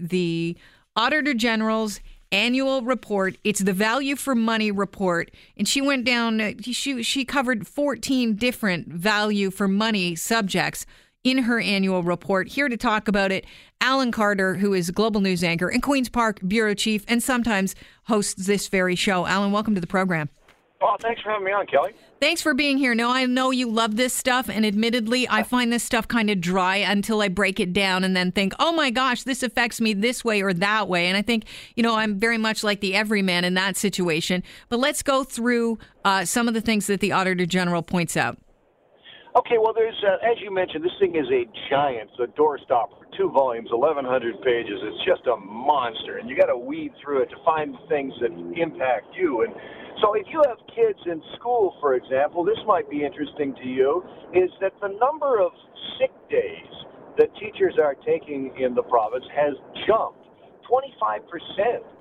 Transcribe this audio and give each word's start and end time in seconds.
the 0.00 0.56
Auditor 0.94 1.34
General's 1.34 2.00
annual 2.32 2.82
report. 2.82 3.36
It's 3.44 3.60
the 3.60 3.72
value 3.72 4.16
for 4.16 4.34
money 4.34 4.70
report, 4.70 5.30
and 5.56 5.68
she 5.68 5.80
went 5.80 6.04
down. 6.04 6.56
She 6.62 7.02
she 7.02 7.24
covered 7.24 7.66
14 7.66 8.36
different 8.36 8.88
value 8.88 9.50
for 9.50 9.68
money 9.68 10.14
subjects 10.16 10.86
in 11.24 11.38
her 11.38 11.60
annual 11.60 12.02
report. 12.02 12.48
Here 12.48 12.68
to 12.68 12.76
talk 12.76 13.08
about 13.08 13.32
it, 13.32 13.44
Alan 13.80 14.12
Carter, 14.12 14.54
who 14.54 14.72
is 14.74 14.90
global 14.90 15.20
news 15.20 15.42
anchor 15.42 15.68
and 15.68 15.82
Queens 15.82 16.08
Park 16.08 16.40
bureau 16.46 16.74
chief, 16.74 17.04
and 17.08 17.22
sometimes 17.22 17.74
hosts 18.04 18.46
this 18.46 18.68
very 18.68 18.94
show. 18.94 19.26
Alan, 19.26 19.50
welcome 19.52 19.74
to 19.74 19.80
the 19.80 19.86
program. 19.86 20.28
Well, 20.80 20.96
thanks 21.00 21.22
for 21.22 21.30
having 21.30 21.46
me 21.46 21.52
on, 21.52 21.66
Kelly. 21.66 21.92
Thanks 22.20 22.42
for 22.42 22.52
being 22.52 22.76
here. 22.76 22.94
No, 22.94 23.10
I 23.10 23.24
know 23.24 23.50
you 23.50 23.70
love 23.70 23.96
this 23.96 24.12
stuff, 24.12 24.50
and 24.50 24.64
admittedly, 24.64 25.26
I 25.28 25.42
find 25.42 25.72
this 25.72 25.82
stuff 25.82 26.06
kind 26.06 26.28
of 26.28 26.40
dry 26.40 26.76
until 26.76 27.22
I 27.22 27.28
break 27.28 27.60
it 27.60 27.72
down 27.72 28.04
and 28.04 28.14
then 28.14 28.30
think, 28.30 28.52
oh 28.58 28.72
my 28.72 28.90
gosh, 28.90 29.22
this 29.22 29.42
affects 29.42 29.80
me 29.80 29.94
this 29.94 30.24
way 30.24 30.42
or 30.42 30.52
that 30.52 30.88
way. 30.88 31.06
And 31.06 31.16
I 31.16 31.22
think, 31.22 31.44
you 31.76 31.82
know, 31.82 31.94
I'm 31.94 32.18
very 32.18 32.38
much 32.38 32.62
like 32.62 32.80
the 32.80 32.94
everyman 32.94 33.44
in 33.44 33.54
that 33.54 33.76
situation. 33.76 34.42
But 34.68 34.78
let's 34.78 35.02
go 35.02 35.24
through 35.24 35.78
uh, 36.04 36.24
some 36.26 36.46
of 36.46 36.54
the 36.54 36.60
things 36.60 36.86
that 36.88 37.00
the 37.00 37.12
Auditor 37.12 37.46
General 37.46 37.82
points 37.82 38.16
out. 38.16 38.38
Okay, 39.36 39.58
well, 39.58 39.74
there's, 39.74 40.02
uh, 40.02 40.16
as 40.30 40.40
you 40.40 40.50
mentioned, 40.50 40.84
this 40.84 40.92
thing 40.98 41.14
is 41.16 41.26
a 41.30 41.44
giant, 41.68 42.10
it's 42.18 42.20
a 42.20 42.40
doorstopper, 42.40 43.05
two 43.16 43.30
volumes, 43.30 43.68
1,100 43.72 44.42
pages. 44.42 44.78
It's 44.82 45.04
just 45.04 45.26
a 45.26 45.36
monster, 45.36 46.18
and 46.18 46.28
you 46.28 46.36
got 46.36 46.46
to 46.46 46.56
weed 46.56 46.92
through 47.02 47.22
it 47.22 47.30
to 47.30 47.36
find 47.44 47.74
things 47.88 48.12
that 48.20 48.30
impact 48.60 49.16
you. 49.16 49.42
And 49.42 49.54
so, 50.02 50.14
if 50.14 50.26
you 50.28 50.42
have 50.46 50.58
kids 50.74 50.98
in 51.06 51.22
school, 51.36 51.76
for 51.80 51.94
example, 51.94 52.44
this 52.44 52.58
might 52.66 52.88
be 52.90 53.04
interesting 53.04 53.54
to 53.56 53.66
you, 53.66 54.04
is 54.34 54.50
that 54.60 54.72
the 54.80 54.88
number 55.00 55.40
of 55.40 55.52
sick 55.98 56.12
days 56.28 56.72
that 57.18 57.32
teachers 57.40 57.74
are 57.80 57.94
taking 58.06 58.52
in 58.60 58.74
the 58.74 58.82
province 58.82 59.24
has 59.34 59.54
jumped. 59.88 60.20
25% 60.68 61.22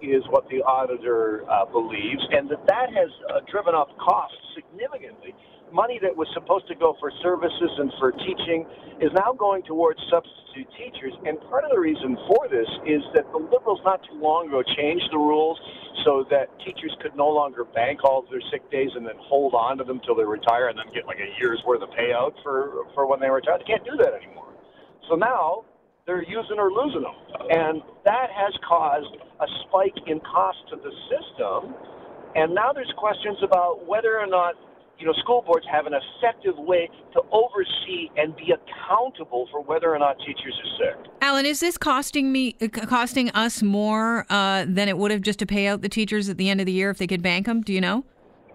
is 0.01 0.23
what 0.29 0.43
the 0.49 0.57
auditor 0.65 1.45
uh, 1.49 1.65
believes, 1.65 2.21
and 2.31 2.49
that 2.49 2.65
that 2.67 2.89
has 2.89 3.09
uh, 3.29 3.39
driven 3.49 3.75
up 3.75 3.87
costs 3.97 4.35
significantly 4.55 5.33
money 5.71 5.99
that 6.01 6.15
was 6.15 6.27
supposed 6.33 6.67
to 6.67 6.75
go 6.75 6.95
for 6.99 7.11
services 7.21 7.71
and 7.77 7.91
for 7.99 8.11
teaching 8.11 8.65
is 9.01 9.11
now 9.13 9.33
going 9.33 9.63
towards 9.63 9.99
substitute 10.09 10.67
teachers. 10.77 11.13
And 11.25 11.39
part 11.49 11.63
of 11.63 11.71
the 11.71 11.79
reason 11.79 12.17
for 12.27 12.47
this 12.47 12.67
is 12.85 13.01
that 13.13 13.25
the 13.31 13.41
Liberals 13.41 13.81
not 13.83 14.01
too 14.07 14.17
long 14.19 14.47
ago 14.47 14.63
changed 14.77 15.07
the 15.11 15.17
rules 15.17 15.59
so 16.05 16.25
that 16.29 16.47
teachers 16.63 16.95
could 17.01 17.15
no 17.15 17.27
longer 17.27 17.65
bank 17.65 18.03
all 18.03 18.23
of 18.23 18.29
their 18.29 18.43
sick 18.51 18.69
days 18.71 18.89
and 18.95 19.05
then 19.05 19.17
hold 19.19 19.53
on 19.53 19.77
to 19.77 19.83
them 19.83 19.99
till 20.05 20.15
they 20.15 20.23
retire 20.23 20.69
and 20.69 20.77
then 20.77 20.87
get 20.93 21.05
like 21.05 21.19
a 21.19 21.29
year's 21.41 21.61
worth 21.65 21.81
of 21.81 21.89
payout 21.91 22.33
for, 22.43 22.85
for 22.93 23.07
when 23.07 23.19
they 23.19 23.29
retire. 23.29 23.57
They 23.59 23.65
can't 23.65 23.83
do 23.83 23.97
that 23.97 24.13
anymore. 24.13 24.53
So 25.09 25.15
now 25.15 25.65
they're 26.05 26.23
using 26.23 26.57
or 26.57 26.71
losing 26.71 27.01
them. 27.01 27.17
And 27.49 27.81
that 28.05 28.29
has 28.31 28.53
caused 28.67 29.17
a 29.41 29.47
spike 29.65 29.97
in 30.07 30.19
cost 30.21 30.57
to 30.69 30.75
the 30.77 30.93
system. 31.09 31.73
And 32.35 32.53
now 32.53 32.71
there's 32.73 32.91
questions 32.97 33.37
about 33.43 33.87
whether 33.87 34.19
or 34.19 34.27
not 34.27 34.55
you 34.99 35.05
know, 35.05 35.13
school 35.13 35.41
boards 35.41 35.65
have 35.71 35.85
an 35.85 35.93
effective 35.93 36.57
way 36.57 36.89
to 37.13 37.21
oversee 37.31 38.09
and 38.17 38.35
be 38.35 38.53
accountable 38.53 39.47
for 39.51 39.61
whether 39.61 39.93
or 39.93 39.99
not 39.99 40.17
teachers 40.19 40.53
are 40.63 40.95
sick. 40.95 41.11
Alan, 41.21 41.45
is 41.45 41.59
this 41.59 41.77
costing 41.77 42.31
me, 42.31 42.55
uh, 42.61 42.67
costing 42.67 43.29
us 43.31 43.61
more 43.61 44.25
uh, 44.29 44.65
than 44.67 44.87
it 44.87 44.97
would 44.97 45.11
have 45.11 45.21
just 45.21 45.39
to 45.39 45.45
pay 45.45 45.67
out 45.67 45.81
the 45.81 45.89
teachers 45.89 46.29
at 46.29 46.37
the 46.37 46.49
end 46.49 46.59
of 46.59 46.65
the 46.65 46.71
year 46.71 46.89
if 46.89 46.97
they 46.97 47.07
could 47.07 47.21
bank 47.21 47.45
them? 47.45 47.61
Do 47.61 47.73
you 47.73 47.81
know? 47.81 48.05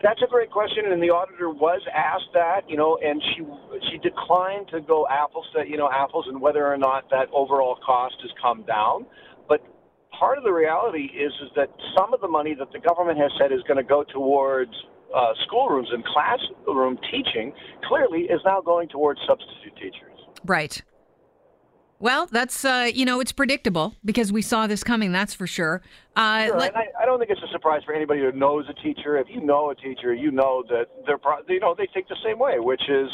That's 0.03 0.23
a 0.23 0.27
great 0.27 0.51
question, 0.51 0.91
and 0.91 1.03
the 1.03 1.11
auditor 1.11 1.51
was 1.51 1.83
asked 1.93 2.33
that, 2.33 2.63
you 2.67 2.77
know, 2.77 2.99
and 3.05 3.23
she 3.23 3.45
she 3.91 3.99
declined 3.99 4.69
to 4.69 4.81
go 4.81 5.07
apples 5.11 5.45
to 5.55 5.69
you 5.69 5.77
know 5.77 5.91
apples 5.93 6.25
and 6.27 6.41
whether 6.41 6.67
or 6.67 6.79
not 6.79 7.11
that 7.11 7.29
overall 7.35 7.77
cost 7.85 8.15
has 8.23 8.31
come 8.41 8.63
down. 8.63 9.05
But 9.47 9.61
part 10.19 10.39
of 10.39 10.45
the 10.45 10.53
reality 10.53 11.05
is 11.05 11.33
is 11.45 11.51
that 11.55 11.69
some 11.99 12.15
of 12.15 12.23
the 12.23 12.29
money 12.29 12.55
that 12.55 12.73
the 12.73 12.79
government 12.79 13.19
has 13.19 13.31
said 13.39 13.53
is 13.53 13.61
going 13.69 13.77
to 13.77 13.85
go 13.85 14.03
towards 14.05 14.73
uh, 15.15 15.33
schoolrooms 15.47 15.89
and 15.93 16.05
classroom 16.05 16.99
teaching 17.11 17.53
clearly 17.89 18.23
is 18.23 18.41
now 18.45 18.61
going 18.61 18.89
towards 18.89 19.21
substitute 19.27 19.75
teachers. 19.77 20.19
Right. 20.45 20.83
Well, 21.99 22.27
that's 22.33 22.65
uh, 22.65 22.91
you 22.93 23.05
know 23.05 23.21
it's 23.21 23.33
predictable 23.33 23.95
because 24.05 24.33
we 24.33 24.41
saw 24.41 24.67
this 24.67 24.83
coming. 24.83 25.13
That's 25.13 25.35
for 25.35 25.47
sure. 25.47 25.83
Uh, 26.17 26.47
sure 26.47 26.59
let- 26.59 26.77
I, 26.77 26.87
I, 27.03 27.05
don't 27.05 27.19
think 27.19 27.31
it's 27.31 27.43
a 27.43 27.53
surprise 27.53 27.83
for 27.85 27.93
anybody 27.95 28.21
who 28.21 28.33
knows 28.33 28.65
a 28.71 28.75
teacher. 28.83 29.19
If 29.19 29.27
you 29.29 29.43
know 29.43 29.71
a 29.71 29.75
teacher, 29.75 30.15
you 30.15 30.31
know 30.31 30.65
that 30.71 30.87
they're 31.07 31.19
pro- 31.19 31.43
you 31.47 31.61
know 31.61 31.75
they 31.77 31.89
think 31.93 32.09
the 32.09 32.17
same 32.25 32.39
way, 32.39 32.59
which 32.59 32.81
is, 32.89 33.11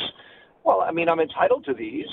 well, 0.65 0.83
I 0.83 0.93
mean, 0.93 1.09
I'm 1.09 1.19
entitled 1.19 1.65
to 1.65 1.75
these. 1.75 2.07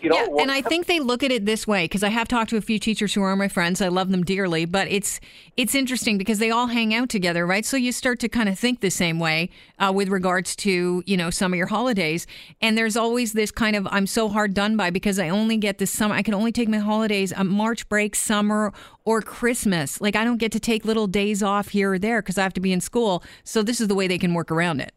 You 0.00 0.08
know, 0.08 0.16
yeah, 0.16 0.42
and 0.42 0.50
I 0.50 0.62
think 0.62 0.86
they 0.86 0.98
look 0.98 1.22
at 1.22 1.30
it 1.30 1.46
this 1.46 1.64
way 1.64 1.84
because 1.84 2.02
I 2.02 2.08
have 2.08 2.26
talked 2.26 2.50
to 2.50 2.56
a 2.56 2.60
few 2.60 2.80
teachers 2.80 3.14
who 3.14 3.22
are 3.22 3.36
my 3.36 3.46
friends. 3.46 3.80
I 3.80 3.86
love 3.86 4.10
them 4.10 4.24
dearly, 4.24 4.64
but 4.64 4.88
it's 4.88 5.20
it's 5.56 5.76
interesting 5.76 6.18
because 6.18 6.40
they 6.40 6.50
all 6.50 6.66
hang 6.66 6.92
out 6.92 7.08
together, 7.08 7.46
right? 7.46 7.64
So 7.64 7.76
you 7.76 7.92
start 7.92 8.18
to 8.20 8.28
kind 8.28 8.48
of 8.48 8.58
think 8.58 8.80
the 8.80 8.90
same 8.90 9.20
way 9.20 9.48
uh, 9.78 9.92
with 9.94 10.08
regards 10.08 10.56
to 10.56 11.04
you 11.06 11.16
know 11.16 11.30
some 11.30 11.52
of 11.52 11.56
your 11.56 11.68
holidays, 11.68 12.26
and 12.60 12.76
there's 12.76 12.96
always 12.96 13.32
this 13.32 13.52
kind 13.52 13.76
of 13.76 13.86
I'm 13.92 14.08
so 14.08 14.28
hard 14.28 14.54
done 14.54 14.76
by 14.76 14.90
because 14.90 15.20
I 15.20 15.28
only 15.28 15.56
get 15.56 15.78
this 15.78 15.92
summer. 15.92 16.16
I 16.16 16.22
can 16.22 16.34
only 16.34 16.50
take 16.50 16.68
my 16.68 16.78
holidays 16.78 17.32
a 17.36 17.44
March 17.44 17.88
break, 17.88 18.16
summer, 18.16 18.72
or 19.04 19.22
Christmas. 19.22 20.00
Like 20.00 20.16
I 20.16 20.24
don't 20.24 20.38
get 20.38 20.50
to 20.50 20.60
take 20.60 20.84
little 20.84 21.06
days 21.06 21.44
off 21.44 21.68
here 21.68 21.92
or 21.92 21.98
there 22.00 22.22
because 22.22 22.38
I 22.38 22.42
have 22.42 22.54
to 22.54 22.60
be 22.60 22.72
in 22.72 22.80
school. 22.80 23.22
So 23.44 23.62
this 23.62 23.80
is 23.80 23.86
the 23.86 23.94
way 23.94 24.08
they 24.08 24.18
can 24.18 24.34
work 24.34 24.50
around 24.50 24.80
it. 24.80 24.92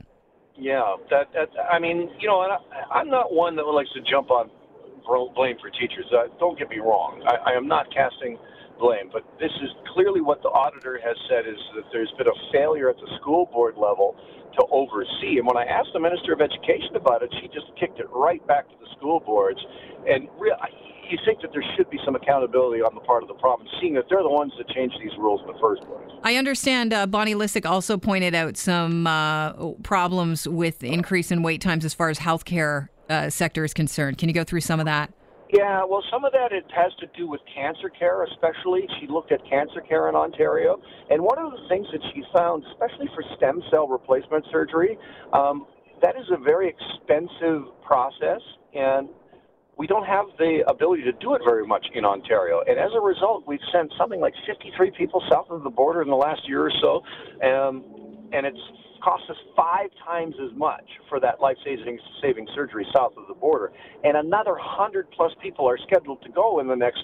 Yeah, 0.58 0.96
that, 1.12 1.32
that 1.34 1.50
I 1.72 1.78
mean, 1.78 2.10
you 2.20 2.28
know, 2.28 2.40
I, 2.40 2.58
I'm 2.92 3.10
not 3.10 3.32
one 3.32 3.56
that 3.58 3.64
likes 3.64 3.92
to 3.94 4.02
jump 4.02 4.32
on 4.32 4.50
blame 5.06 5.58
for 5.62 5.70
teachers. 5.70 6.06
Uh, 6.12 6.28
don't 6.40 6.58
get 6.58 6.70
me 6.70 6.80
wrong. 6.80 7.24
I, 7.28 7.52
I 7.52 7.58
am 7.58 7.68
not 7.68 7.88
casting 7.94 8.38
blame, 8.80 9.10
but 9.12 9.24
this 9.40 9.52
is 9.64 9.70
clearly 9.94 10.22
what 10.22 10.42
the 10.44 10.50
auditor 10.50 11.00
has 11.00 11.16
said 11.30 11.48
is 11.48 11.60
that 11.76 11.86
there's 11.92 12.12
been 12.18 12.28
a 12.28 12.40
failure 12.52 12.90
at 12.90 12.98
the 12.98 13.08
school 13.22 13.48
board 13.48 13.76
level 13.78 14.16
to 14.60 14.62
oversee. 14.72 15.38
And 15.40 15.48
when 15.48 15.58
I 15.58 15.66
asked 15.66 15.90
the 15.94 16.00
Minister 16.00 16.34
of 16.34 16.42
Education 16.42 16.96
about 16.96 17.24
it, 17.24 17.34
she 17.42 17.48
just 17.48 17.72
kicked 17.80 18.00
it 18.00 18.08
right 18.12 18.46
back 18.48 18.68
to 18.68 18.76
the 18.80 18.88
school 18.98 19.20
boards. 19.20 19.60
And 20.08 20.28
re- 20.40 20.56
you 21.10 21.18
think 21.26 21.42
that 21.42 21.52
there 21.52 21.64
should 21.76 21.90
be 21.90 22.00
some 22.06 22.16
accountability 22.16 22.82
on 22.82 22.96
the 22.96 23.02
part 23.02 23.22
of 23.22 23.30
the 23.30 23.36
province, 23.36 23.70
seeing 23.80 23.94
that 23.94 24.06
they're 24.10 24.24
the 24.24 24.30
ones 24.30 24.54
that 24.58 24.68
changed 24.70 24.96
these 25.02 25.16
rules 25.18 25.42
in 25.42 25.48
the 25.48 25.60
first 25.60 25.84
place. 25.84 26.10
I 26.24 26.36
understand 26.36 26.94
uh, 26.94 27.06
Bonnie 27.06 27.36
Lysyk 27.36 27.66
also 27.70 27.98
pointed 27.98 28.34
out 28.34 28.58
some 28.58 29.06
uh, 29.08 29.54
problems 29.84 30.48
with 30.48 30.84
increase 30.84 31.32
in 31.32 31.44
wait 31.44 31.62
times 31.62 31.86
as 31.86 31.94
far 31.94 32.10
as 32.10 32.20
healthcare 32.20 32.90
uh, 33.10 33.30
sector 33.30 33.64
is 33.64 33.74
concerned. 33.74 34.18
Can 34.18 34.30
you 34.30 34.36
go 34.36 34.44
through 34.44 34.62
some 34.62 34.80
of 34.80 34.86
that? 34.86 35.12
Yeah, 35.54 35.86
well, 35.88 36.04
some 36.12 36.26
of 36.26 36.32
that 36.34 36.52
it 36.52 36.66
has 36.76 36.92
to 37.00 37.08
do 37.16 37.28
with 37.28 37.40
cancer 37.54 37.90
care, 37.90 38.24
especially. 38.24 38.88
She 39.00 39.08
looked 39.08 39.32
at 39.32 39.40
cancer 39.48 39.80
care 39.82 40.10
in 40.10 40.16
Ontario, 40.16 40.82
and 41.10 41.22
one 41.22 41.38
of 41.38 41.52
the 41.52 41.68
things 41.70 41.86
that 41.94 42.02
she 42.14 42.24
found, 42.36 42.64
especially 42.74 43.08
for 43.14 43.24
stem 43.38 43.62
cell 43.70 43.88
replacement 43.88 44.44
surgery, 44.52 44.98
um, 45.34 45.68
that 46.02 46.16
is 46.18 46.26
a 46.32 46.38
very 46.38 46.68
expensive 46.68 47.62
process, 47.86 48.42
and 48.74 49.08
we 49.78 49.88
don't 49.88 50.06
have 50.06 50.26
the 50.38 50.64
ability 50.68 51.04
to 51.04 51.12
do 51.14 51.36
it 51.36 51.42
very 51.46 51.66
much 51.66 51.86
in 51.94 52.06
Ontario. 52.06 52.62
And 52.68 52.80
as 52.80 52.92
a 52.96 53.02
result, 53.02 53.44
we've 53.46 53.64
sent 53.72 53.92
something 53.98 54.20
like 54.20 54.34
53 54.48 54.92
people 54.98 55.22
south 55.30 55.48
of 55.50 55.64
the 55.64 55.70
border 55.70 56.02
in 56.02 56.10
the 56.10 56.16
last 56.16 56.42
year 56.48 56.66
or 56.66 56.72
so, 56.82 57.04
um, 57.46 57.84
and 58.34 58.46
it's 58.46 58.60
cost 59.04 59.24
us 59.30 59.38
five 59.56 59.90
times 60.06 60.36
as 60.44 60.56
much 60.58 60.86
for 61.10 61.20
that 61.20 61.40
life 61.40 61.58
saving 61.64 62.48
surgery 62.56 62.86
south 62.96 63.14
of 63.18 63.28
the 63.28 63.34
border. 63.34 63.72
And 64.04 64.18
another 64.18 64.54
100 64.54 65.10
plus 65.12 65.32
people 65.42 65.68
are 65.68 65.78
scheduled 65.88 66.22
to 66.24 66.30
go 66.30 66.60
in 66.60 66.68
the 66.68 66.76
next 66.76 67.04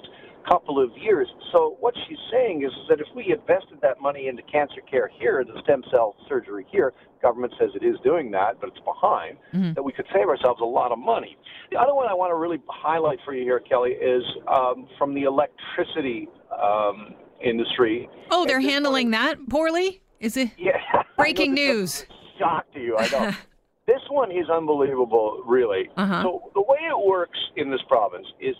couple 0.49 0.83
of 0.83 0.89
years. 0.97 1.27
So 1.53 1.77
what 1.79 1.93
she's 2.07 2.17
saying 2.31 2.63
is 2.63 2.71
that 2.89 2.99
if 2.99 3.07
we 3.15 3.31
invested 3.31 3.79
that 3.81 4.01
money 4.01 4.27
into 4.27 4.41
cancer 4.43 4.81
care 4.89 5.09
here, 5.19 5.43
the 5.43 5.59
stem 5.63 5.83
cell 5.91 6.15
surgery 6.27 6.65
here, 6.71 6.93
government 7.21 7.53
says 7.59 7.69
it 7.75 7.85
is 7.85 7.95
doing 8.03 8.31
that, 8.31 8.59
but 8.59 8.69
it's 8.69 8.79
behind, 8.85 9.37
mm-hmm. 9.53 9.73
that 9.73 9.83
we 9.83 9.91
could 9.91 10.07
save 10.13 10.27
ourselves 10.27 10.61
a 10.61 10.65
lot 10.65 10.91
of 10.91 10.99
money. 10.99 11.37
The 11.71 11.77
other 11.77 11.93
one 11.93 12.07
I 12.07 12.13
want 12.13 12.31
to 12.31 12.35
really 12.35 12.57
highlight 12.67 13.19
for 13.23 13.33
you 13.33 13.43
here, 13.43 13.59
Kelly, 13.59 13.91
is 13.91 14.23
um, 14.47 14.87
from 14.97 15.13
the 15.13 15.23
electricity 15.23 16.27
um, 16.51 17.15
industry. 17.43 18.09
Oh, 18.31 18.45
they're 18.45 18.61
handling 18.61 19.11
that 19.11 19.37
poorly? 19.49 20.01
Is 20.21 20.37
it? 20.37 20.51
Yeah. 20.57 20.77
Breaking 21.17 21.53
news. 21.53 22.05
Shock 22.39 22.71
to 22.73 22.79
you, 22.79 22.95
I 22.97 23.09
know. 23.09 23.31
this 23.87 24.01
one 24.09 24.31
is 24.31 24.49
unbelievable, 24.49 25.43
really. 25.45 25.89
Uh-huh. 25.97 26.21
So 26.21 26.51
the 26.53 26.61
way 26.61 26.77
it 26.87 27.07
works 27.07 27.39
in 27.57 27.69
this 27.71 27.81
province 27.89 28.27
is, 28.39 28.55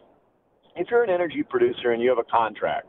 if 0.75 0.87
you're 0.89 1.03
an 1.03 1.09
energy 1.09 1.43
producer 1.47 1.91
and 1.91 2.01
you 2.01 2.09
have 2.09 2.17
a 2.17 2.23
contract, 2.23 2.87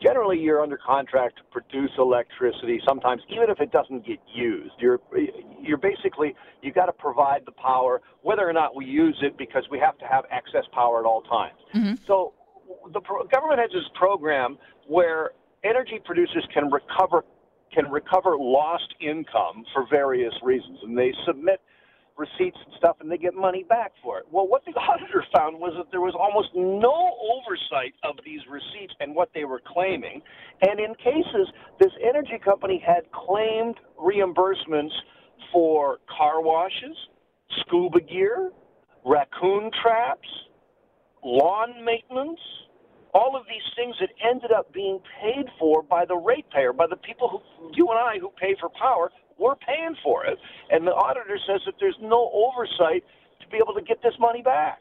generally 0.00 0.38
you're 0.38 0.62
under 0.62 0.78
contract 0.78 1.38
to 1.38 1.42
produce 1.50 1.90
electricity. 1.98 2.80
Sometimes, 2.86 3.22
even 3.30 3.50
if 3.50 3.60
it 3.60 3.72
doesn't 3.72 4.06
get 4.06 4.18
used, 4.32 4.74
you're 4.78 5.00
you're 5.60 5.78
basically 5.78 6.34
you've 6.62 6.74
got 6.74 6.86
to 6.86 6.92
provide 6.92 7.42
the 7.46 7.52
power, 7.52 8.00
whether 8.22 8.48
or 8.48 8.52
not 8.52 8.76
we 8.76 8.84
use 8.84 9.18
it, 9.22 9.36
because 9.36 9.64
we 9.70 9.78
have 9.80 9.98
to 9.98 10.04
have 10.06 10.24
excess 10.30 10.64
power 10.72 11.00
at 11.00 11.06
all 11.06 11.22
times. 11.22 11.58
Mm-hmm. 11.74 11.94
So 12.06 12.34
the 12.92 13.00
pro- 13.00 13.26
government 13.26 13.60
has 13.60 13.70
this 13.72 13.88
program 13.94 14.58
where 14.86 15.30
energy 15.64 15.98
producers 16.04 16.46
can 16.52 16.70
recover 16.70 17.24
can 17.74 17.90
recover 17.90 18.36
lost 18.38 18.94
income 19.00 19.64
for 19.72 19.86
various 19.90 20.34
reasons, 20.42 20.78
and 20.82 20.96
they 20.96 21.12
submit 21.26 21.60
receipts 22.16 22.58
and 22.64 22.74
stuff, 22.78 22.96
and 23.00 23.10
they 23.10 23.18
get 23.18 23.34
money 23.34 23.64
back 23.64 23.92
for 24.02 24.18
it. 24.18 24.24
Well, 24.30 24.46
what 24.46 24.64
the 24.64 24.72
auditor 24.80 25.24
found 25.36 25.58
was 25.58 25.74
that 25.76 25.90
there 25.90 26.00
was 26.00 26.14
almost 26.14 26.48
no 26.54 27.16
oversight 27.34 27.94
of 28.04 28.16
these 28.24 28.40
receipts 28.48 28.94
and 29.00 29.14
what 29.14 29.30
they 29.34 29.44
were 29.44 29.60
claiming. 29.66 30.22
And 30.62 30.78
in 30.78 30.94
cases, 30.94 31.48
this 31.80 31.92
energy 32.02 32.38
company 32.42 32.82
had 32.84 33.10
claimed 33.12 33.76
reimbursements 34.00 34.94
for 35.52 35.98
car 36.16 36.40
washes, 36.40 36.96
scuba 37.60 38.00
gear, 38.00 38.50
raccoon 39.04 39.70
traps, 39.82 40.28
lawn 41.24 41.84
maintenance, 41.84 42.40
all 43.14 43.36
of 43.36 43.46
these 43.46 43.62
things 43.76 43.94
that 44.00 44.10
ended 44.28 44.50
up 44.50 44.72
being 44.72 44.98
paid 45.22 45.46
for 45.58 45.82
by 45.82 46.04
the 46.04 46.16
ratepayer, 46.16 46.72
by 46.72 46.86
the 46.88 46.96
people 46.96 47.28
who, 47.28 47.70
you 47.74 47.88
and 47.88 47.98
I, 47.98 48.18
who 48.18 48.30
pay 48.40 48.56
for 48.60 48.68
power, 48.68 49.10
we're 49.38 49.54
paying 49.56 49.96
for 50.02 50.26
it. 50.26 50.38
And 50.70 50.86
the 50.86 50.92
auditor 50.92 51.38
says 51.46 51.60
that 51.66 51.74
there's 51.78 51.96
no 52.02 52.30
oversight 52.34 53.04
to 53.40 53.48
be 53.48 53.56
able 53.56 53.74
to 53.74 53.82
get 53.82 54.02
this 54.02 54.14
money 54.18 54.42
back. 54.42 54.80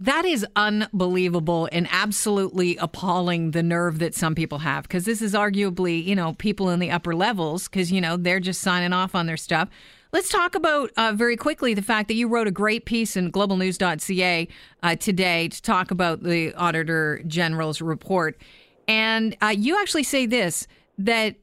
That 0.00 0.24
is 0.24 0.46
unbelievable 0.54 1.68
and 1.72 1.88
absolutely 1.90 2.76
appalling 2.76 3.50
the 3.50 3.64
nerve 3.64 3.98
that 3.98 4.14
some 4.14 4.36
people 4.36 4.58
have 4.58 4.84
because 4.84 5.04
this 5.04 5.20
is 5.20 5.34
arguably, 5.34 6.04
you 6.04 6.14
know, 6.14 6.34
people 6.34 6.70
in 6.70 6.78
the 6.78 6.92
upper 6.92 7.16
levels 7.16 7.68
because, 7.68 7.90
you 7.90 8.00
know, 8.00 8.16
they're 8.16 8.38
just 8.38 8.60
signing 8.60 8.92
off 8.92 9.16
on 9.16 9.26
their 9.26 9.36
stuff. 9.36 9.68
Let's 10.10 10.30
talk 10.30 10.54
about 10.54 10.90
uh, 10.96 11.12
very 11.14 11.36
quickly 11.36 11.74
the 11.74 11.82
fact 11.82 12.08
that 12.08 12.14
you 12.14 12.28
wrote 12.28 12.46
a 12.46 12.50
great 12.50 12.86
piece 12.86 13.14
in 13.14 13.30
globalnews.ca 13.30 14.48
uh, 14.82 14.96
today 14.96 15.48
to 15.48 15.62
talk 15.62 15.90
about 15.90 16.22
the 16.22 16.54
Auditor 16.54 17.20
General's 17.26 17.82
report. 17.82 18.40
And 18.86 19.36
uh, 19.42 19.48
you 19.48 19.78
actually 19.78 20.04
say 20.04 20.24
this 20.24 20.66
that 20.96 21.36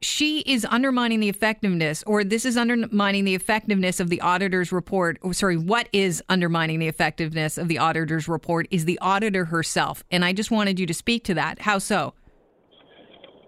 she 0.00 0.40
is 0.40 0.66
undermining 0.68 1.20
the 1.20 1.28
effectiveness, 1.28 2.02
or 2.08 2.24
this 2.24 2.44
is 2.44 2.56
undermining 2.56 3.24
the 3.24 3.36
effectiveness 3.36 4.00
of 4.00 4.10
the 4.10 4.20
auditor's 4.20 4.72
report. 4.72 5.18
Or, 5.22 5.32
sorry, 5.32 5.56
what 5.56 5.88
is 5.92 6.22
undermining 6.28 6.80
the 6.80 6.88
effectiveness 6.88 7.56
of 7.56 7.68
the 7.68 7.78
auditor's 7.78 8.26
report 8.26 8.66
is 8.72 8.84
the 8.84 8.98
auditor 8.98 9.44
herself. 9.44 10.02
And 10.10 10.24
I 10.24 10.32
just 10.32 10.50
wanted 10.50 10.80
you 10.80 10.86
to 10.86 10.94
speak 10.94 11.22
to 11.24 11.34
that. 11.34 11.60
How 11.60 11.78
so? 11.78 12.14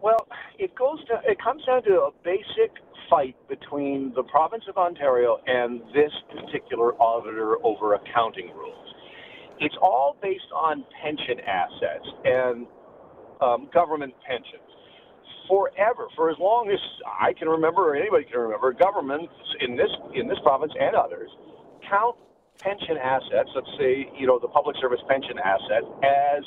Well, 0.00 0.28
it 0.58 0.74
goes 0.76 1.04
to, 1.06 1.20
it 1.24 1.38
comes 1.42 1.64
down 1.64 1.82
to 1.84 1.90
a 2.02 2.10
basic 2.24 2.72
fight 3.10 3.36
between 3.48 4.12
the 4.14 4.22
province 4.24 4.64
of 4.68 4.78
Ontario 4.78 5.38
and 5.46 5.80
this 5.92 6.12
particular 6.30 6.94
auditor 6.94 7.56
over 7.64 7.94
accounting 7.94 8.50
rules. 8.54 8.94
It's 9.58 9.74
all 9.82 10.16
based 10.22 10.48
on 10.54 10.84
pension 11.02 11.40
assets 11.40 12.08
and 12.24 12.66
um, 13.42 13.68
government 13.74 14.14
pensions. 14.26 14.62
Forever, 15.48 16.06
for 16.14 16.30
as 16.30 16.36
long 16.38 16.70
as 16.70 16.78
I 17.04 17.32
can 17.34 17.48
remember, 17.48 17.90
or 17.90 17.96
anybody 17.96 18.24
can 18.24 18.38
remember, 18.38 18.72
governments 18.72 19.34
in 19.60 19.76
this 19.76 19.90
in 20.14 20.28
this 20.28 20.38
province 20.44 20.72
and 20.78 20.94
others 20.94 21.28
count 21.90 22.14
pension 22.58 22.96
assets. 22.96 23.50
Let's 23.54 23.72
say 23.78 24.06
you 24.16 24.26
know 24.26 24.38
the 24.38 24.48
public 24.48 24.76
service 24.80 25.00
pension 25.08 25.38
asset 25.42 25.82
as 26.06 26.44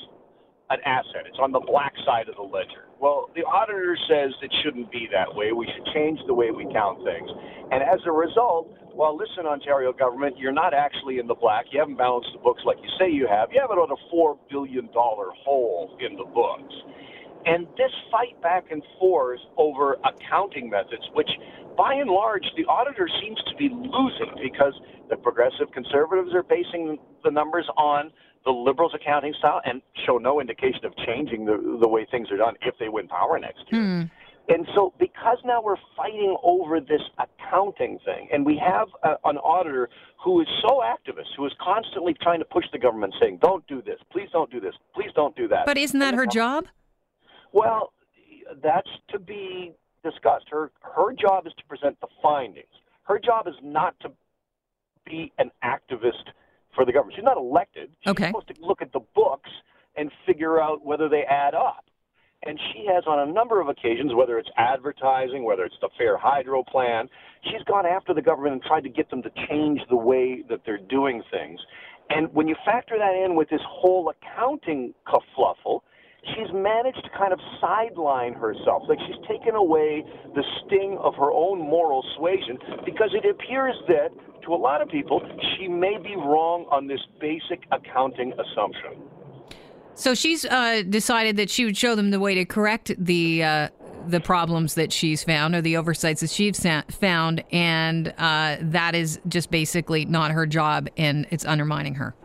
an 0.70 0.80
asset. 0.86 1.28
It's 1.28 1.40
on 1.42 1.52
the 1.52 1.60
black 1.60 1.94
side 2.06 2.30
of 2.30 2.36
the 2.36 2.44
ledger. 2.44 2.88
Well, 3.00 3.30
the 3.36 3.44
auditor 3.44 3.98
says 4.08 4.32
it 4.42 4.54
shouldn't 4.64 4.92
be 4.92 5.08
that 5.12 5.28
way. 5.36 5.52
We 5.52 5.68
should 5.68 5.86
change 5.94 6.20
the 6.28 6.34
way 6.34 6.52
we 6.52 6.66
count 6.72 7.04
things. 7.04 7.30
And 7.72 7.84
as 7.84 8.00
a 8.06 8.12
result, 8.12 8.72
well, 8.96 9.18
listen, 9.18 9.46
Ontario 9.46 9.92
government, 9.92 10.38
you're 10.38 10.54
not 10.54 10.74
actually 10.74 11.20
in 11.20 11.28
the 11.28 11.36
black. 11.36 11.66
You 11.72 11.80
haven't 11.80 11.98
balanced 11.98 12.30
the 12.34 12.40
books 12.40 12.62
like 12.66 12.78
you 12.82 12.90
say 13.00 13.12
you 13.12 13.28
have. 13.28 13.50
You 13.52 13.60
have 13.60 13.72
about 13.72 13.92
a 13.92 14.00
$4 14.14 14.38
billion 14.50 14.88
hole 14.94 15.98
in 16.00 16.16
the 16.16 16.26
books. 16.26 16.74
And 17.46 17.68
this 17.78 17.92
fight 18.12 18.40
back 18.42 18.72
and 18.72 18.82
forth 19.00 19.40
over 19.58 19.98
accounting 20.06 20.70
methods, 20.70 21.04
which 21.14 21.30
by 21.78 21.94
and 21.94 22.10
large 22.10 22.46
the 22.56 22.66
auditor 22.66 23.10
seems 23.22 23.42
to 23.50 23.56
be 23.56 23.70
losing 23.70 24.34
because 24.42 24.74
the 25.10 25.18
progressive 25.18 25.72
conservatives 25.74 26.34
are 26.34 26.44
basing 26.44 26.98
the 27.24 27.32
numbers 27.32 27.68
on 27.78 28.12
the 28.46 28.52
Liberals' 28.52 28.94
accounting 28.94 29.34
style 29.40 29.62
and 29.66 29.82
show 30.06 30.18
no 30.18 30.42
indication 30.42 30.86
of 30.86 30.94
changing 31.06 31.46
the, 31.46 31.78
the 31.82 31.88
way 31.88 32.06
things 32.12 32.30
are 32.32 32.38
done 32.38 32.56
if 32.62 32.76
they 32.80 32.90
win 32.90 33.08
power 33.08 33.40
next 33.40 33.64
year. 33.72 33.82
Hmm. 33.82 34.04
And 34.50 34.68
so, 34.76 34.94
because 35.00 35.38
now 35.46 35.62
we're 35.62 35.78
fighting 35.96 36.36
over 36.44 36.82
this 36.82 37.02
accounting 37.18 37.98
thing, 38.04 38.28
and 38.34 38.46
we 38.46 38.58
have 38.62 38.90
a, 39.04 39.16
an 39.30 39.38
auditor 39.38 39.88
who 40.22 40.42
is 40.42 40.48
so 40.62 40.82
activist, 40.84 41.28
who 41.38 41.46
is 41.46 41.54
constantly 41.62 42.14
trying 42.22 42.40
to 42.40 42.46
push 42.46 42.66
the 42.74 42.78
government, 42.78 43.14
saying, 43.22 43.40
"Don't 43.42 43.66
do 43.68 43.82
this, 43.82 44.00
please 44.12 44.28
don't 44.34 44.52
do 44.52 44.60
this, 44.60 44.74
please 44.94 45.12
don't 45.16 45.34
do 45.38 45.48
that." 45.48 45.66
But 45.66 45.78
isn't 45.78 46.00
that 46.00 46.14
her 46.14 46.26
job? 46.26 46.66
Well, 47.54 47.94
that's 48.62 48.90
to 49.10 49.20
be 49.20 49.74
discussed. 50.04 50.46
Her 50.50 50.72
her 50.82 51.14
job 51.14 51.48
is 51.48 51.54
to 51.58 51.64
present 51.66 52.00
the 52.02 52.08
findings. 52.22 52.68
Her 53.04 53.20
job 53.20 53.48
is 53.48 53.56
not 53.64 53.98
to 54.02 54.12
be 55.06 55.32
an 55.38 55.52
activist 55.64 56.32
for 56.76 56.86
the 56.86 56.92
government. 56.92 57.16
She's 57.16 57.26
not 57.26 57.38
elected. 57.38 57.92
She's 58.02 58.12
okay. 58.12 58.28
supposed 58.28 58.48
to 58.48 58.56
look 58.60 58.82
at 58.82 58.92
the 58.92 59.02
books 59.16 59.50
and 59.96 60.12
figure 60.26 60.60
out 60.60 60.86
whether 60.86 61.08
they 61.08 61.24
add 61.24 61.54
up. 61.54 61.86
And 62.46 62.60
she 62.74 62.86
has, 62.88 63.06
on 63.08 63.30
a 63.30 63.32
number 63.32 63.62
of 63.62 63.70
occasions, 63.70 64.14
whether 64.14 64.38
it's 64.38 64.50
advertising, 64.58 65.46
whether 65.46 65.64
it's 65.64 65.78
the 65.80 65.90
Fair 65.98 66.18
Hydro 66.18 66.64
plan, 66.64 67.08
she's 67.44 67.64
gone 67.64 67.86
after 67.86 68.14
the 68.14 68.22
government 68.22 68.54
and 68.54 68.64
tried 68.64 68.84
to 68.84 68.90
get 68.90 69.10
them 69.10 69.22
to 69.22 69.32
change 69.48 69.80
the 69.90 69.96
way 69.96 70.44
that 70.50 70.62
they're 70.66 70.78
doing 70.78 71.24
things. 71.32 71.60
And 72.10 72.34
when 72.34 72.50
you 72.50 72.56
factor 72.66 72.98
that 72.98 73.16
in 73.16 73.36
with 73.36 73.50
this 73.50 73.62
whole 73.66 74.12
accounting 74.12 74.94
kerfluffle, 75.08 75.82
she's 76.32 76.52
managed 76.54 77.04
to 77.04 77.10
kind 77.18 77.34
of 77.34 77.40
sideline 77.60 78.34
herself. 78.34 78.84
Like 78.88 79.00
she's 79.08 79.20
taken 79.28 79.56
away 79.56 80.04
the 80.36 80.44
sting 80.66 80.98
of 81.02 81.16
her 81.16 81.32
own 81.32 81.60
moral 81.60 82.04
suasion 82.16 82.58
because 82.86 83.12
it 83.14 83.30
appears 83.30 83.76
that 83.88 84.10
to 84.46 84.54
a 84.54 84.56
lot 84.56 84.82
of 84.82 84.90
people, 84.90 85.22
she 85.56 85.68
may 85.68 85.98
be 85.98 86.16
wrong 86.16 86.66
on 86.72 86.88
this 86.88 87.00
basic 87.20 87.64
accounting 87.72 88.34
assumption. 88.34 89.02
So 89.96 90.16
she's 90.16 90.44
uh, 90.46 90.84
decided 90.90 91.38
that 91.38 91.50
she 91.50 91.66
would 91.66 91.78
show 91.78 91.96
them 91.96 92.12
the 92.12 92.20
way 92.20 92.36
to 92.36 92.46
correct 92.46 92.92
the 92.98 93.44
uh, 93.44 93.70
the 94.08 94.20
problems 94.20 94.74
that 94.74 94.92
she's 94.92 95.24
found 95.24 95.56
or 95.56 95.62
the 95.62 95.78
oversights 95.78 96.22
that 96.22 96.30
she's 96.30 96.66
found, 96.90 97.44
and 97.52 98.14
uh, 98.18 98.58
that 98.60 98.96
is 98.96 99.20
just 99.28 99.50
basically 99.50 100.04
not 100.04 100.32
her 100.32 100.46
job, 100.46 100.90
and 100.98 101.26
it's 101.30 101.46
undermining 101.46 101.96
her. 101.96 102.16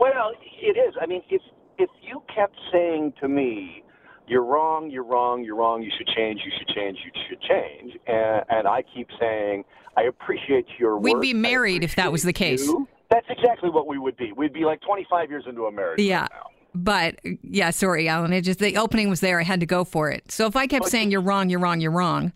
Well, 0.00 0.32
it 0.60 0.76
is. 0.76 0.94
I 1.00 1.06
mean, 1.06 1.22
if 1.28 1.42
if 1.78 1.90
you 2.02 2.22
kept 2.34 2.56
saying 2.72 3.14
to 3.20 3.28
me, 3.28 3.82
"You're 4.26 4.44
wrong, 4.44 4.90
you're 4.90 5.04
wrong, 5.04 5.44
you're 5.44 5.56
wrong. 5.56 5.82
You 5.82 5.90
should 5.96 6.08
change. 6.08 6.40
You 6.44 6.52
should 6.58 6.68
change. 6.74 6.98
You 7.04 7.10
should 7.28 7.40
change," 7.42 7.98
and, 8.06 8.44
and 8.48 8.68
I 8.68 8.82
keep 8.94 9.08
saying, 9.20 9.64
I 9.96 10.02
appreciate 10.02 10.66
your 10.78 10.98
We'd 10.98 11.20
be 11.20 11.34
married 11.34 11.84
if 11.84 11.94
that 11.96 12.12
was 12.12 12.22
the 12.22 12.32
case. 12.32 12.64
You. 12.66 12.88
That's 13.10 13.26
exactly 13.30 13.70
what 13.70 13.86
we 13.86 13.98
would 13.98 14.16
be. 14.16 14.32
We'd 14.32 14.52
be 14.52 14.64
like 14.64 14.80
25 14.80 15.30
years 15.30 15.44
into 15.48 15.66
a 15.66 15.72
marriage. 15.72 16.00
Yeah. 16.00 16.22
Right 16.22 16.30
but 16.76 17.18
yeah, 17.42 17.70
sorry, 17.70 18.08
Alan. 18.08 18.32
It 18.32 18.42
just 18.42 18.58
the 18.58 18.76
opening 18.76 19.08
was 19.08 19.20
there. 19.20 19.40
I 19.40 19.44
had 19.44 19.60
to 19.60 19.66
go 19.66 19.84
for 19.84 20.10
it. 20.10 20.30
So 20.30 20.46
if 20.46 20.56
I 20.56 20.66
kept 20.66 20.86
saying 20.86 21.10
you're 21.10 21.20
wrong, 21.20 21.48
you're 21.48 21.58
wrong, 21.58 21.80
you're 21.80 21.90
wrong, 21.90 22.32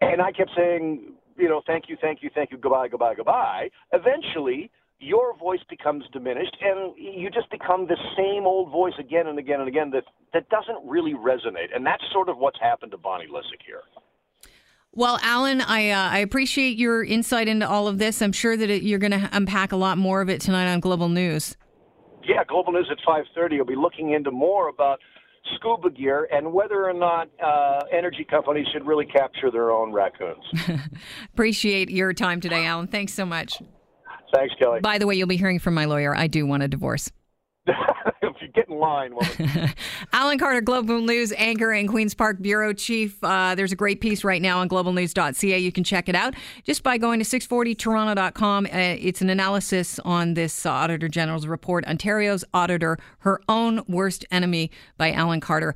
and 0.00 0.20
I 0.20 0.32
kept 0.32 0.50
saying, 0.56 1.12
you 1.38 1.48
know, 1.48 1.62
thank 1.66 1.84
you, 1.88 1.96
thank 2.00 2.22
you, 2.22 2.30
thank 2.34 2.50
you, 2.50 2.58
goodbye, 2.58 2.88
goodbye, 2.88 3.14
goodbye. 3.14 3.70
Eventually, 3.92 4.70
your 4.98 5.36
voice 5.36 5.60
becomes 5.68 6.04
diminished, 6.12 6.56
and 6.60 6.94
you 6.96 7.30
just 7.30 7.50
become 7.50 7.86
the 7.86 7.98
same 8.16 8.46
old 8.46 8.70
voice 8.70 8.94
again 8.98 9.26
and 9.26 9.38
again 9.38 9.60
and 9.60 9.68
again 9.68 9.90
that 9.90 10.04
that 10.32 10.48
doesn't 10.48 10.88
really 10.88 11.14
resonate. 11.14 11.74
And 11.74 11.84
that's 11.84 12.02
sort 12.12 12.28
of 12.28 12.38
what's 12.38 12.58
happened 12.60 12.92
to 12.92 12.98
Bonnie 12.98 13.26
Lysyk 13.26 13.64
here. 13.66 13.82
Well, 14.92 15.18
Alan, 15.22 15.60
I 15.60 15.90
uh, 15.90 16.08
I 16.10 16.18
appreciate 16.18 16.78
your 16.78 17.04
insight 17.04 17.48
into 17.48 17.68
all 17.68 17.88
of 17.88 17.98
this. 17.98 18.22
I'm 18.22 18.32
sure 18.32 18.56
that 18.56 18.70
it, 18.70 18.82
you're 18.82 18.98
going 18.98 19.12
to 19.12 19.28
unpack 19.32 19.72
a 19.72 19.76
lot 19.76 19.98
more 19.98 20.22
of 20.22 20.30
it 20.30 20.40
tonight 20.40 20.72
on 20.72 20.80
Global 20.80 21.10
News. 21.10 21.56
Yeah, 22.26 22.42
Global 22.48 22.72
News 22.72 22.88
at 22.90 22.98
5:30. 23.06 23.56
You'll 23.56 23.66
be 23.66 23.76
looking 23.76 24.12
into 24.12 24.30
more 24.30 24.68
about 24.68 24.98
scuba 25.54 25.90
gear 25.90 26.26
and 26.32 26.52
whether 26.52 26.88
or 26.88 26.94
not 26.94 27.28
uh, 27.44 27.80
energy 27.92 28.26
companies 28.28 28.66
should 28.72 28.86
really 28.86 29.06
capture 29.06 29.50
their 29.50 29.70
own 29.70 29.92
raccoons. 29.92 30.42
appreciate 31.32 31.90
your 31.90 32.12
time 32.12 32.40
today, 32.40 32.64
Alan. 32.64 32.88
Thanks 32.88 33.12
so 33.12 33.26
much. 33.26 33.60
Thanks, 34.34 34.54
Kelly. 34.58 34.80
By 34.80 34.98
the 34.98 35.06
way, 35.06 35.14
you'll 35.14 35.28
be 35.28 35.36
hearing 35.36 35.58
from 35.58 35.74
my 35.74 35.84
lawyer. 35.84 36.14
I 36.14 36.26
do 36.26 36.46
want 36.46 36.62
a 36.62 36.68
divorce. 36.68 37.10
If 38.36 38.42
you 38.42 38.48
get 38.48 38.68
in 38.68 38.78
line. 38.78 39.12
Alan 40.12 40.38
Carter, 40.38 40.60
Global 40.60 41.00
News 41.00 41.32
anchor 41.36 41.72
and 41.72 41.88
Queen's 41.88 42.14
Park 42.14 42.40
Bureau 42.42 42.72
Chief. 42.72 43.16
Uh, 43.22 43.54
there's 43.54 43.72
a 43.72 43.76
great 43.76 44.00
piece 44.00 44.24
right 44.24 44.42
now 44.42 44.58
on 44.58 44.68
globalnews.ca. 44.68 45.58
You 45.58 45.72
can 45.72 45.84
check 45.84 46.08
it 46.08 46.14
out 46.14 46.34
just 46.64 46.82
by 46.82 46.98
going 46.98 47.18
to 47.18 47.24
640toronto.com. 47.24 48.66
Uh, 48.66 48.68
it's 48.72 49.22
an 49.22 49.30
analysis 49.30 49.98
on 50.00 50.34
this 50.34 50.66
uh, 50.66 50.70
Auditor 50.70 51.08
General's 51.08 51.46
report, 51.46 51.86
Ontario's 51.86 52.44
Auditor, 52.52 52.98
Her 53.20 53.40
Own 53.48 53.82
Worst 53.88 54.26
Enemy 54.30 54.70
by 54.98 55.12
Alan 55.12 55.40
Carter. 55.40 55.74